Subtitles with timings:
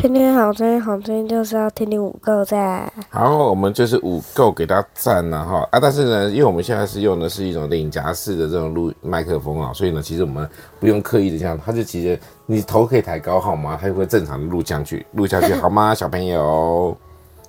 [0.00, 2.88] 天天好声音，好声音就是要天天五够赞。
[3.10, 5.80] 好，我们就是五够给它赞了哈啊！
[5.80, 10.48] 但是呢，因为我们现在是用的是一种领夹式的这种录麦克风啊，所以呢，其实我们
[10.78, 12.16] 不用刻意的这样，它就其实
[12.46, 13.76] 你头可以抬高好吗？
[13.80, 15.92] 它就会正常的录下去，录下去 好吗？
[15.92, 16.96] 小朋友，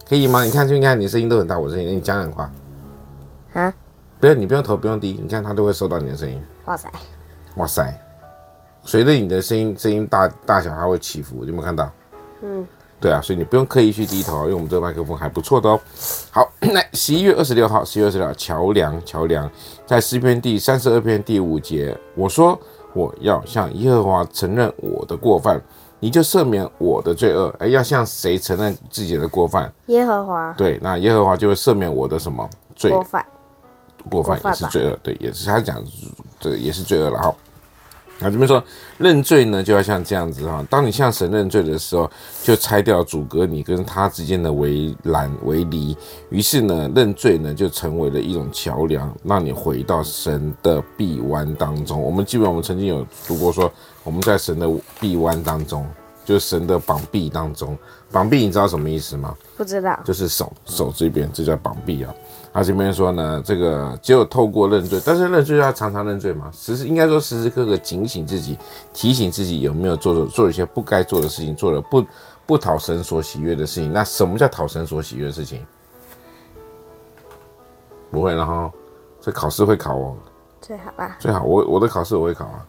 [0.10, 0.44] 可以吗？
[0.44, 2.52] 你看，就应该你声音都很大，我声音，你讲两话
[3.54, 3.72] 啊？
[4.20, 6.42] 不要，你不用头不用低，你看它都会收到你的声音。
[6.66, 6.90] 哇塞，
[7.58, 7.94] 哇塞，
[8.82, 11.88] 随着你的声音声音大大小，它会起伏，有没有看到？
[12.42, 12.68] 嗯，
[13.00, 15.80] 对啊，所以你不用刻意去低头，因为我们这个麦克风还不错的哦。
[16.32, 19.50] 好， 那十一月二十六号，十一月二十六号，桥梁，桥梁，
[19.86, 22.60] 在诗篇第三十二篇第五节，我说
[22.94, 25.62] 我要向耶和华承认我的过犯，
[26.00, 27.54] 你就赦免我的罪恶。
[27.60, 29.72] 哎，要向谁承认自己的过犯？
[29.88, 30.54] 耶和华。
[30.58, 32.92] 对，那耶和华就会赦免我的什么罪？
[32.92, 33.26] 过犯。
[34.10, 35.84] 过犯也是罪恶，对，也是他讲，
[36.40, 37.36] 这也是罪恶了哈。
[38.20, 38.62] 啊这边说
[38.98, 40.66] 认罪呢，就要像这样子哈。
[40.70, 42.10] 当你向神认罪的时候，
[42.44, 45.96] 就拆掉阻隔你跟他之间的围栏围篱，
[46.30, 52.02] 于是呢，认罪呢就成为了一种桥梁，让你回到神的臂弯当中。
[52.02, 53.72] 我们基本我们曾经有读过说，
[54.04, 55.86] 我们在神的臂弯当中，
[56.30, 57.76] 就是神的膀臂当中。
[58.12, 59.36] 膀臂你知道什么意思吗？
[59.58, 62.14] 不知道，就是手手这边，这叫膀臂啊。
[62.54, 68.60] 他这边说呢，这个只有透过认罪，但是认罪要常常认罪嘛，时时应该说时时刻刻警醒自己，
[68.94, 72.06] 提醒自己有没有做做做一些不该做的事情，做了不
[72.46, 73.92] 不讨神所喜悦的事情。
[73.92, 75.66] 那什么叫讨神所喜悦的事情？
[78.12, 78.72] 不会，然后
[79.20, 80.16] 这考试会考哦，
[80.62, 82.66] 最好吧，最好我我的考试我会考啊。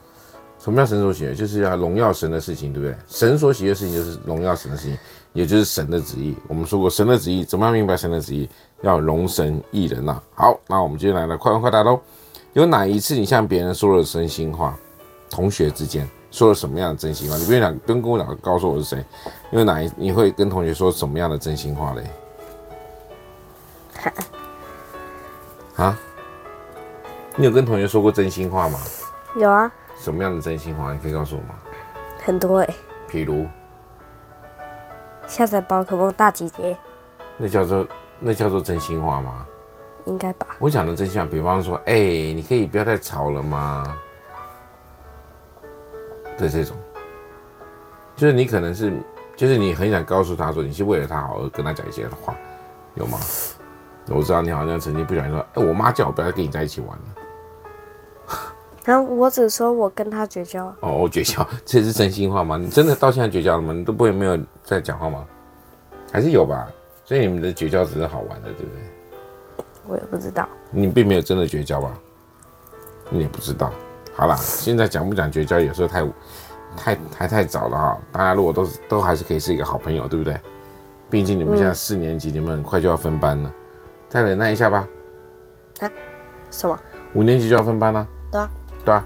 [0.62, 1.34] 什么叫神所喜悦？
[1.34, 2.94] 就是要荣耀神的事情，对不对？
[3.08, 4.98] 神所喜悦的事情就是荣耀神的事情，
[5.32, 6.36] 也就是神的旨意。
[6.46, 8.48] 我们说过神的旨意，怎么样明白神的旨意？
[8.82, 10.22] 要容神一人呐、啊。
[10.34, 11.98] 好，那我们接下来来快问快答喽。
[12.52, 14.76] 有哪一次你向别人说了真心话？
[15.30, 17.36] 同学之间说了什么样的真心话？
[17.38, 19.04] 你不用讲，不用跟我讲，告诉我是谁。
[19.50, 22.04] 因为哪一你会跟同学说什么样的真心话嘞？
[25.76, 25.98] 啊？
[27.36, 28.78] 你有跟同学说过真心话吗？
[29.36, 29.72] 有啊。
[30.00, 30.94] 什么样的真心话？
[30.94, 31.54] 你可以告诉我吗？
[32.24, 32.74] 很多哎、欸。
[33.10, 33.46] 譬如
[35.26, 36.74] 下载宝可梦大集结。
[37.36, 37.86] 那叫做
[38.18, 39.46] 那叫做真心话吗？
[40.06, 40.46] 应该吧。
[40.58, 43.84] 我讲的真心话，比方说，哎、欸，你可以不要再吵了吗？
[46.38, 46.74] 的，这种，
[48.16, 48.90] 就是你可能是，
[49.36, 52.34] 就是你很想告诉他说，你是为了他好而跟他讲一些话，
[52.94, 53.18] 有吗？
[54.08, 57.04] 我知道你好像曾经不小心说，哎、欸，我妈叫我不要跟你在一起玩了。
[58.90, 60.66] 然后我只说我跟他绝交。
[60.80, 62.56] 哦，我绝交，这是真心话吗？
[62.56, 63.72] 你真的到现在绝交了吗？
[63.72, 65.24] 你都不会没有在讲话吗？
[66.10, 66.68] 还是有吧？
[67.04, 69.64] 所以你们的绝交只是好玩的，对不对？
[69.86, 70.48] 我也不知道。
[70.72, 71.96] 你并没有真的绝交吧？
[73.10, 73.72] 你也不知道。
[74.12, 76.04] 好啦，现在讲不讲绝交，有时候太
[76.76, 77.98] 太还太早了哈。
[78.10, 80.36] 大家如果都都还是可以是一个好朋友，对不对？
[81.08, 83.54] 毕竟你们现在四年级，嗯、你们很快就要分班了，
[84.08, 84.88] 再忍耐一下吧。
[85.78, 85.88] 啊？
[86.50, 86.76] 什么？
[87.14, 88.00] 五年级就要分班了？
[88.00, 88.08] 啊。
[88.84, 89.04] 对啊，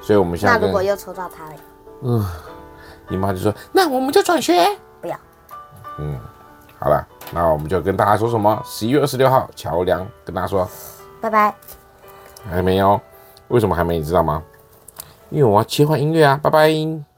[0.00, 1.56] 所以我们现在那如果又抽到他了，
[2.02, 2.26] 嗯，
[3.10, 4.66] 姨妈就说，那我们就转学，
[5.00, 5.16] 不要，
[5.98, 6.18] 嗯，
[6.78, 8.60] 好了，那我们就跟大家说什么？
[8.64, 10.68] 十一月二十六号，桥梁跟大家说，
[11.20, 11.54] 拜拜，
[12.50, 13.00] 还没有？
[13.48, 13.98] 为什么还没？
[13.98, 14.42] 你知道吗？
[15.30, 17.13] 因为我要切换音乐啊，拜拜。